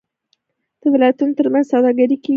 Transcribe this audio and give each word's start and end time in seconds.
د 0.79 0.81
ولایتونو 0.93 1.37
ترمنځ 1.37 1.65
سوداګري 1.71 2.17
کیږي. 2.23 2.29